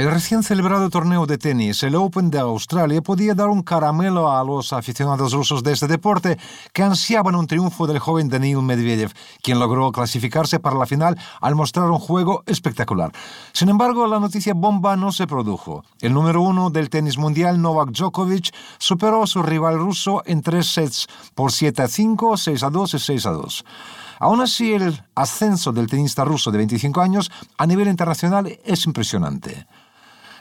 [0.00, 4.42] El recién celebrado torneo de tenis, el Open de Australia, podía dar un caramelo a
[4.42, 6.38] los aficionados rusos de este deporte
[6.72, 11.54] que ansiaban un triunfo del joven Danil Medvedev, quien logró clasificarse para la final al
[11.54, 13.12] mostrar un juego espectacular.
[13.52, 15.84] Sin embargo, la noticia bomba no se produjo.
[16.00, 20.68] El número uno del tenis mundial, Novak Djokovic, superó a su rival ruso en tres
[20.68, 23.64] sets por 7 a 5, 6 a 2 y 6 a 2.
[24.20, 29.66] Aún así, el ascenso del tenista ruso de 25 años a nivel internacional es impresionante.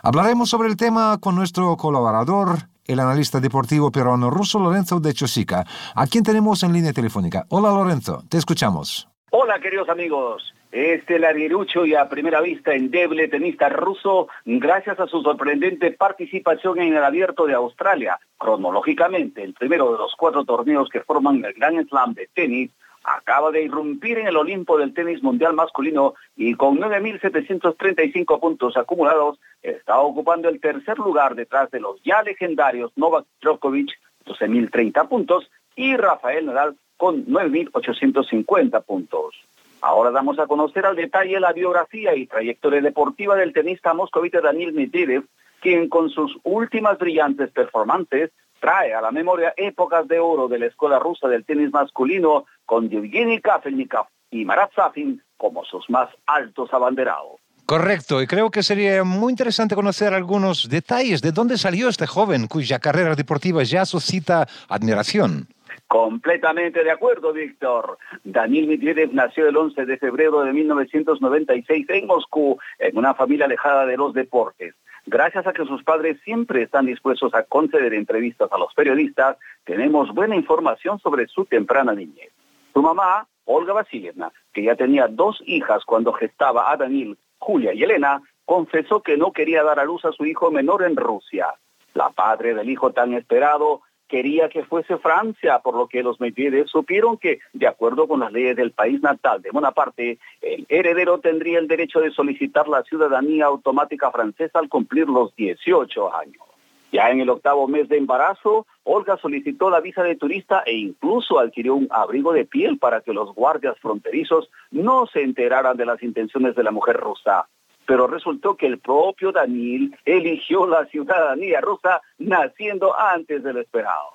[0.01, 5.65] Hablaremos sobre el tema con nuestro colaborador, el analista deportivo peruano ruso Lorenzo de Chosica,
[5.93, 7.45] a quien tenemos en línea telefónica.
[7.49, 9.09] Hola Lorenzo, te escuchamos.
[9.31, 10.53] Hola queridos amigos.
[10.71, 16.95] Este larguerucho y a primera vista endeble tenista ruso, gracias a su sorprendente participación en
[16.95, 21.89] el Abierto de Australia, cronológicamente el primero de los cuatro torneos que forman el Grand
[21.89, 22.71] Slam de tenis,
[23.15, 29.39] acaba de irrumpir en el Olimpo del tenis mundial masculino y con 9.735 puntos acumulados
[29.63, 33.89] está ocupando el tercer lugar detrás de los ya legendarios Novak Djokovic,
[34.25, 39.35] 12.030 puntos, y Rafael Nadal con 9.850 puntos.
[39.81, 44.73] Ahora damos a conocer al detalle la biografía y trayectoria deportiva del tenista moscovita Daniel
[44.73, 45.23] Medvedev,
[45.61, 50.65] quien con sus últimas brillantes performances trae a la memoria épocas de oro de la
[50.67, 56.73] escuela rusa del tenis masculino con Yevgeny Kafelnikov y Marat Safin como sus más altos
[56.73, 57.39] abanderados.
[57.65, 62.47] Correcto, y creo que sería muy interesante conocer algunos detalles de dónde salió este joven
[62.47, 65.47] cuya carrera deportiva ya suscita admiración.
[65.89, 67.97] Completamente de acuerdo, Víctor.
[68.23, 73.87] Daniel Medvedev nació el 11 de febrero de 1996 en Moscú, en una familia alejada
[73.87, 74.75] de los deportes.
[75.07, 80.13] Gracias a que sus padres siempre están dispuestos a conceder entrevistas a los periodistas, tenemos
[80.13, 82.31] buena información sobre su temprana niñez.
[82.71, 87.81] Su mamá, Olga Vasilievna, que ya tenía dos hijas cuando gestaba a Daniel, Julia y
[87.81, 91.47] Elena, confesó que no quería dar a luz a su hijo menor en Rusia.
[91.95, 96.67] La padre del hijo tan esperado quería que fuese Francia, por lo que los Medvedev
[96.67, 101.59] supieron que, de acuerdo con las leyes del país natal de Bonaparte, el heredero tendría
[101.59, 106.43] el derecho de solicitar la ciudadanía automática francesa al cumplir los 18 años.
[106.91, 111.37] Ya en el octavo mes de embarazo, Olga solicitó la visa de turista e incluso
[111.37, 116.01] adquirió un abrigo de piel para que los guardias fronterizos no se enteraran de las
[116.01, 117.47] intenciones de la mujer rusa
[117.89, 124.11] pero resultó que el propio Daniel eligió la ciudadanía rusa naciendo antes del esperado.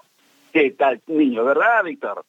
[0.52, 2.24] ¿Qué tal niño, verdad, Víctor?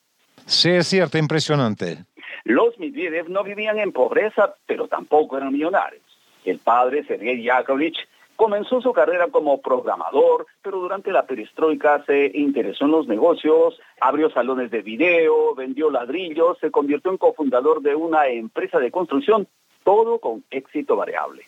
[0.47, 1.99] Sí, es cierto, impresionante.
[2.45, 6.01] Los Medvedev no vivían en pobreza, pero tampoco eran millonarios.
[6.45, 12.85] El padre, Sergei Yakovlevich, comenzó su carrera como programador, pero durante la perestroika se interesó
[12.85, 18.29] en los negocios, abrió salones de video, vendió ladrillos, se convirtió en cofundador de una
[18.29, 19.47] empresa de construcción
[19.85, 21.43] todo con éxito variable.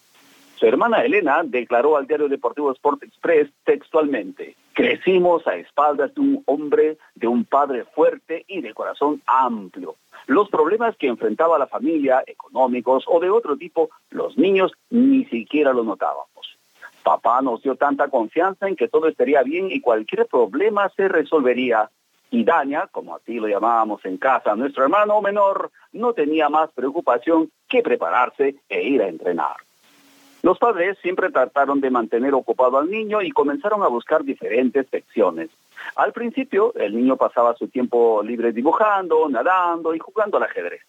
[0.55, 6.43] Su hermana Elena declaró al diario deportivo Sport Express textualmente, crecimos a espaldas de un
[6.45, 9.95] hombre, de un padre fuerte y de corazón amplio.
[10.27, 15.73] Los problemas que enfrentaba la familia, económicos o de otro tipo, los niños ni siquiera
[15.73, 16.57] lo notábamos.
[17.03, 21.89] Papá nos dio tanta confianza en que todo estaría bien y cualquier problema se resolvería
[22.29, 27.49] y Daña, como así lo llamábamos en casa, nuestro hermano menor no tenía más preocupación
[27.67, 29.55] que prepararse e ir a entrenar.
[30.43, 35.49] Los padres siempre trataron de mantener ocupado al niño y comenzaron a buscar diferentes secciones.
[35.95, 40.81] Al principio, el niño pasaba su tiempo libre dibujando, nadando y jugando al ajedrez.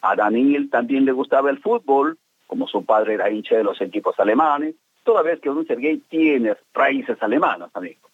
[0.00, 4.18] A Daniel también le gustaba el fútbol, como su padre era hincha de los equipos
[4.18, 8.10] alemanes, toda vez que un Sergei tiene raíces alemanas, amigos.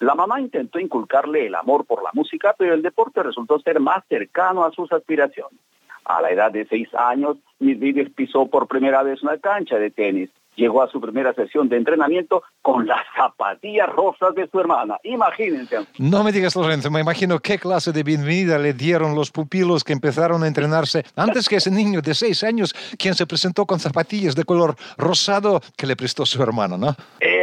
[0.00, 4.04] La mamá intentó inculcarle el amor por la música, pero el deporte resultó ser más
[4.08, 5.58] cercano a sus aspiraciones.
[6.04, 10.30] A la edad de seis años, Medvedev pisó por primera vez una cancha de tenis.
[10.56, 14.98] Llegó a su primera sesión de entrenamiento con las zapatillas rosas de su hermana.
[15.02, 15.78] Imagínense.
[15.98, 19.92] No me digas, Lorenzo, me imagino qué clase de bienvenida le dieron los pupilos que
[19.92, 24.36] empezaron a entrenarse antes que ese niño de seis años, quien se presentó con zapatillas
[24.36, 26.94] de color rosado que le prestó su hermano, ¿no?
[27.18, 27.33] Es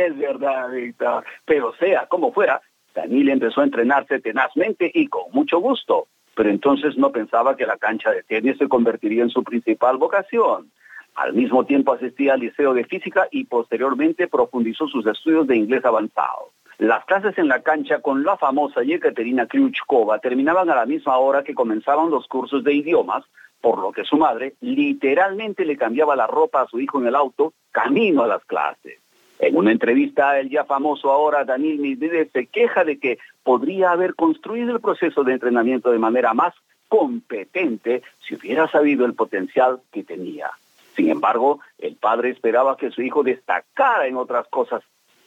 [1.45, 2.61] Pero sea como fuera,
[2.93, 7.77] Daniel empezó a entrenarse tenazmente y con mucho gusto pero entonces no pensaba que la
[7.77, 10.71] cancha de tenis se convertiría en su principal vocación.
[11.15, 15.83] Al mismo tiempo asistía al Liceo de Física y posteriormente profundizó sus estudios de inglés
[15.83, 16.51] avanzado.
[16.77, 21.43] Las clases en la cancha con la famosa Yekaterina Kryuchkova terminaban a la misma hora
[21.43, 23.23] que comenzaban los cursos de idiomas,
[23.59, 27.15] por lo que su madre literalmente le cambiaba la ropa a su hijo en el
[27.15, 29.00] auto camino a las clases.
[29.41, 34.13] En una entrevista, el ya famoso ahora Daniel Medvedev se queja de que podría haber
[34.13, 36.53] construido el proceso de entrenamiento de manera más
[36.87, 40.51] competente si hubiera sabido el potencial que tenía.
[40.95, 44.83] Sin embargo, el padre esperaba que su hijo destacara en otras cosas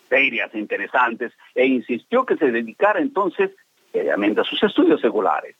[0.08, 3.50] serias e interesantes e insistió que se dedicara entonces
[3.90, 5.56] seriamente a sus estudios seculares.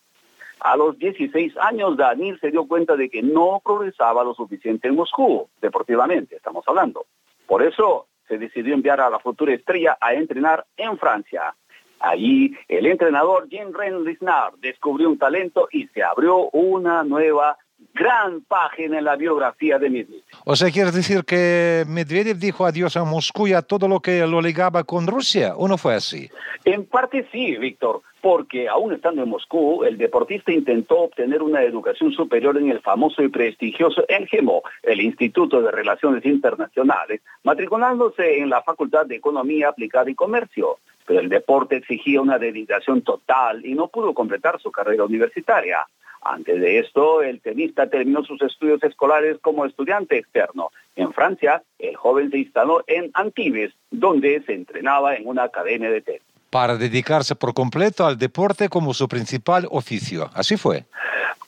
[0.60, 4.94] A los 16 años, Daniel se dio cuenta de que no progresaba lo suficiente en
[4.94, 7.06] Moscú, deportivamente estamos hablando.
[7.48, 11.54] Por eso se decidió enviar a la futura estrella a entrenar en Francia.
[12.00, 17.56] Allí el entrenador Jean-Ren Lisnard descubrió un talento y se abrió una nueva
[17.92, 20.22] gran página en la biografía de Medvedev.
[20.44, 24.26] O sea, ¿quieres decir que Medvedev dijo adiós a Moscú y a todo lo que
[24.26, 25.54] lo ligaba con Rusia?
[25.56, 26.28] ¿O no fue así?
[26.64, 32.10] En parte sí, Víctor, porque aún estando en Moscú, el deportista intentó obtener una educación
[32.10, 38.62] superior en el famoso y prestigioso ENGEMO, el Instituto de Relaciones Internacionales, matriculándose en la
[38.62, 40.78] Facultad de Economía Aplicada y Comercio.
[41.04, 45.86] Pero el deporte exigía una dedicación total y no pudo completar su carrera universitaria.
[46.22, 50.70] Antes de esto, el tenista terminó sus estudios escolares como estudiante externo.
[50.96, 56.00] En Francia, el joven se instaló en Antibes, donde se entrenaba en una academia de
[56.00, 56.23] tenis.
[56.54, 60.30] Para dedicarse por completo al deporte como su principal oficio.
[60.34, 60.84] Así fue.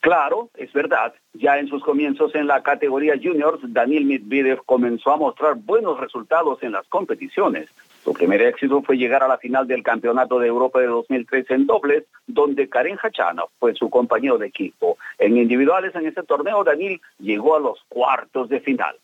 [0.00, 1.14] Claro, es verdad.
[1.32, 6.60] Ya en sus comienzos en la categoría juniors, Daniel Medvedev comenzó a mostrar buenos resultados
[6.64, 7.68] en las competiciones.
[8.02, 11.66] Su primer éxito fue llegar a la final del Campeonato de Europa de 2013 en
[11.66, 14.98] dobles, donde Karen Hachanov fue su compañero de equipo.
[15.18, 18.96] En individuales en ese torneo, Daniel llegó a los cuartos de final.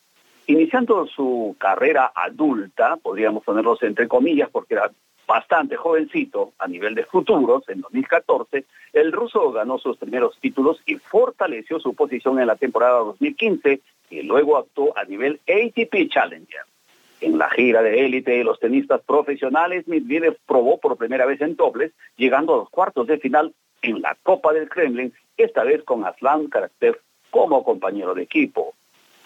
[0.49, 4.91] Iniciando su carrera adulta, podríamos ponerlos entre comillas porque era
[5.33, 10.97] bastante jovencito a nivel de futuros, en 2014, el ruso ganó sus primeros títulos y
[10.97, 13.81] fortaleció su posición en la temporada 2015
[14.11, 16.61] y luego actuó a nivel ATP Challenger.
[17.23, 21.57] En la gira de élite de los tenistas profesionales, Medvedev probó por primera vez en
[21.57, 26.05] dobles, llegando a los cuartos de final en la Copa del Kremlin, esta vez con
[26.05, 26.99] Aslan Karatev
[27.31, 28.75] como compañero de equipo.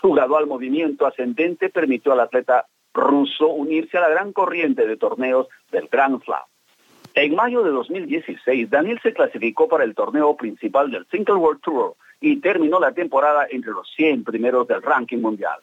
[0.00, 5.46] Su gradual movimiento ascendente permitió al atleta ruso unirse a la gran corriente de torneos
[5.70, 6.42] del Grand Slam.
[7.14, 11.94] En mayo de 2016, Daniel se clasificó para el torneo principal del Single World Tour
[12.20, 15.60] y terminó la temporada entre los 100 primeros del ranking mundial.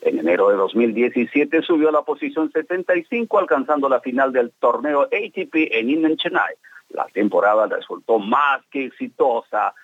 [0.00, 5.54] En enero de 2017 subió a la posición 75 alcanzando la final del torneo ATP
[5.72, 6.54] en Incheon Chennai.
[6.90, 9.74] La temporada resultó más que exitosa.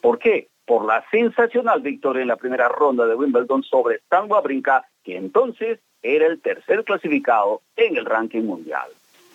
[0.00, 0.48] ¿Por qué?
[0.66, 5.80] Por la sensacional victoria en la primera ronda de Wimbledon sobre Stan Wawrinka, que entonces
[6.02, 8.88] era el tercer clasificado en el ranking mundial.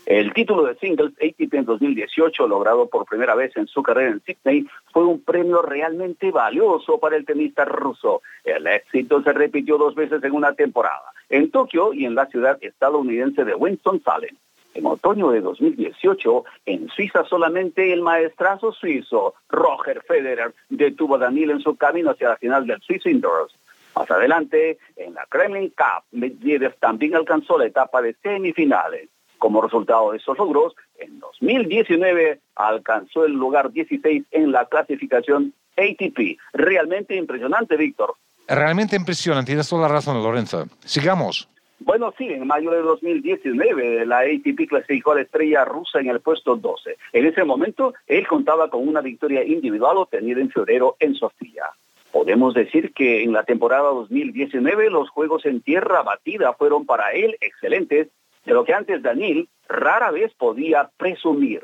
[0.06, 4.21] El título de singles ATP en 2018, logrado por primera vez en su carrera en
[4.21, 8.21] Sydney, fue un premio realmente valioso para el tenista ruso.
[8.44, 12.57] El éxito se repitió dos veces en una temporada, en Tokio y en la ciudad
[12.62, 14.36] estadounidense de Winston-Salem.
[14.74, 21.51] En otoño de 2018, en Suiza solamente el maestrazo suizo Roger Federer detuvo a Daniel
[21.51, 23.56] en su camino hacia la final del Swiss Indoors.
[23.95, 29.10] Más adelante, en la Kremlin Cup, Medvedev también alcanzó la etapa de semifinales.
[29.38, 36.38] Como resultado de esos logros, en 2019 alcanzó el lugar 16 en la clasificación ATP.
[36.54, 38.16] Realmente impresionante, Víctor.
[38.48, 40.66] Realmente impresionante, tienes toda la razón, Lorenzo.
[40.86, 41.50] Sigamos.
[41.80, 46.21] Bueno, sí, en mayo de 2019 la ATP clasificó a la estrella rusa en el
[46.21, 46.95] puesto 12.
[47.12, 51.66] En ese momento, él contaba con una victoria individual obtenida en febrero en Sofía.
[52.13, 57.35] Podemos decir que en la temporada 2019 los juegos en tierra batida fueron para él
[57.41, 58.09] excelentes
[58.45, 61.63] de lo que antes Daniel rara vez podía presumir.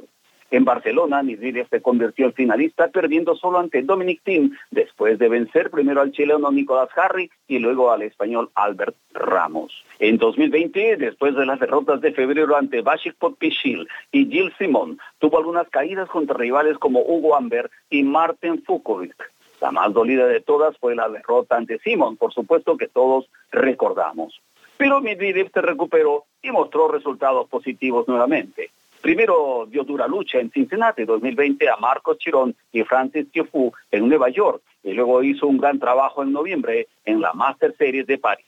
[0.50, 5.70] En Barcelona, Medvedev se convirtió en finalista perdiendo solo ante Dominic Thiem después de vencer
[5.70, 9.86] primero al chileno Nicolás Harry y luego al español Albert Ramos.
[10.00, 15.38] En 2020, después de las derrotas de febrero ante Bashik Potpichil y Gilles Simon, tuvo
[15.38, 19.16] algunas caídas contra rivales como Hugo Amber y Martin Fukovic.
[19.62, 24.42] La más dolida de todas fue la derrota ante Simon, por supuesto que todos recordamos.
[24.78, 28.72] Pero Medvedev se recuperó y mostró resultados positivos nuevamente.
[29.02, 34.30] Primero dio dura lucha en Cincinnati 2020 a Marcos Chirón y Francis Tiafoe en Nueva
[34.30, 38.46] York y luego hizo un gran trabajo en noviembre en la Master Series de París.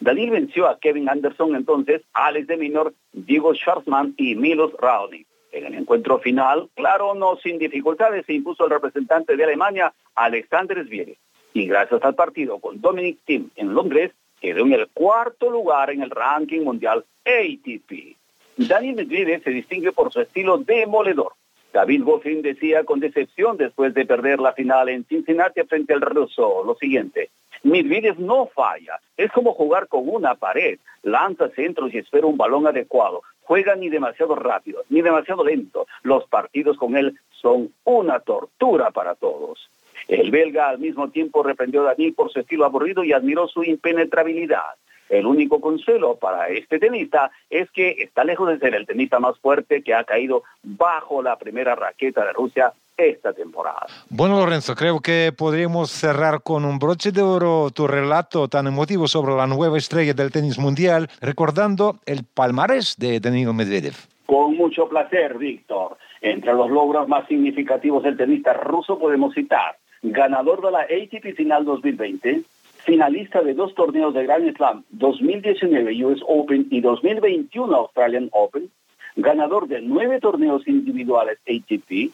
[0.00, 5.26] Daniel venció a Kevin Anderson entonces, Alex de Minor, Diego Schwarzman y Milos Raonic.
[5.52, 10.84] En el encuentro final, claro, no sin dificultades, se impuso el representante de Alemania, Alexander
[10.84, 11.16] Zverev.
[11.52, 16.02] Y gracias al partido con Dominic Thiem en Londres, quedó en el cuarto lugar en
[16.02, 18.16] el ranking mundial ATP.
[18.56, 21.32] Daniel Medvedev se distingue por su estilo demoledor.
[21.72, 26.62] David Goffin decía con decepción después de perder la final en Cincinnati frente al ruso
[26.64, 27.30] lo siguiente.
[27.62, 29.00] Medvedev no falla.
[29.16, 30.78] Es como jugar con una pared.
[31.02, 33.22] Lanza centros y espera un balón adecuado.
[33.42, 35.86] Juega ni demasiado rápido, ni demasiado lento.
[36.02, 39.68] Los partidos con él son una tortura para todos.
[40.08, 43.62] El belga al mismo tiempo reprendió a Dani por su estilo aburrido y admiró su
[43.62, 44.74] impenetrabilidad.
[45.08, 49.38] El único consuelo para este tenista es que está lejos de ser el tenista más
[49.38, 53.86] fuerte que ha caído bajo la primera raqueta de Rusia esta temporada.
[54.10, 59.08] Bueno, Lorenzo, creo que podríamos cerrar con un broche de oro tu relato tan emotivo
[59.08, 63.94] sobre la nueva estrella del tenis mundial, recordando el palmarés de Danilo Medvedev.
[64.26, 65.96] Con mucho placer, Víctor.
[66.20, 71.64] Entre los logros más significativos del tenista ruso podemos citar ganador de la ATP Final
[71.64, 72.42] 2020,
[72.84, 78.68] finalista de dos torneos de Grand Slam 2019 US Open y 2021 Australian Open,
[79.16, 82.12] ganador de nueve torneos individuales ATP,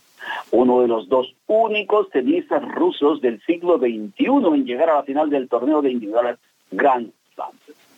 [0.51, 5.31] uno de los dos únicos tenistas rusos del siglo XXI en llegar a la final
[5.31, 6.39] del torneo de individuales
[6.71, 7.53] Grand Slam.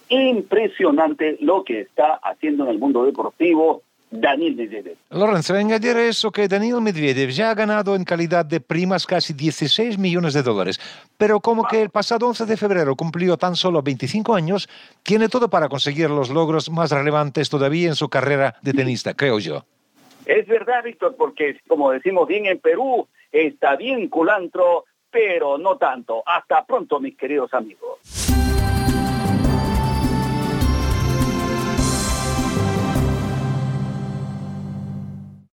[0.09, 4.97] Impresionante lo que está haciendo en el mundo deportivo Daniel Medvedev.
[5.11, 9.99] Lorenzo, añadir eso que Daniel Medvedev ya ha ganado en calidad de primas casi 16
[9.99, 10.81] millones de dólares,
[11.17, 14.69] pero como que el pasado 11 de febrero cumplió tan solo 25 años,
[15.05, 19.39] tiene todo para conseguir los logros más relevantes todavía en su carrera de tenista, creo
[19.39, 19.65] yo.
[20.27, 26.23] Es verdad, Víctor, porque como decimos bien en Perú, está bien culantro, pero no tanto.
[26.27, 28.30] Hasta pronto, mis queridos amigos.